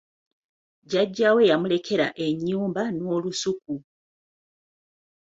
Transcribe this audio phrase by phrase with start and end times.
[0.81, 3.75] Jjjajja we yamulekera ennyumba n'olusuku.